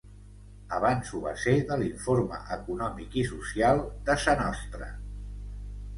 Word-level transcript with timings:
Abans 0.77 1.11
ho 1.13 1.19
va 1.25 1.33
ser 1.41 1.53
de 1.73 1.77
l’Informe 1.83 2.39
Econòmic 2.57 3.19
i 3.25 3.29
Social 3.35 3.85
de 4.09 4.17
Sa 4.25 4.39
Nostra. 4.45 4.91